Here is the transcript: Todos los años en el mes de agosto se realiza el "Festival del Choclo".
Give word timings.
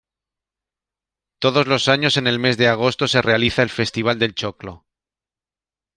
Todos 1.37 1.67
los 1.67 1.87
años 1.87 2.17
en 2.17 2.25
el 2.25 2.39
mes 2.39 2.57
de 2.57 2.67
agosto 2.67 3.07
se 3.07 3.21
realiza 3.21 3.61
el 3.61 3.69
"Festival 3.69 4.17
del 4.17 4.33
Choclo". 4.33 4.87